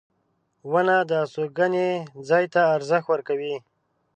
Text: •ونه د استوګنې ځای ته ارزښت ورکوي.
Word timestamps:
•ونه 0.71 0.95
د 1.09 1.11
استوګنې 1.23 1.89
ځای 2.29 2.45
ته 2.53 2.61
ارزښت 2.75 3.07
ورکوي. 3.09 3.55